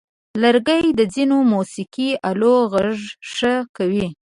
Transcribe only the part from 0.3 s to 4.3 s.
لرګی د ځینو موسیقي آلو غږ ښه کوي.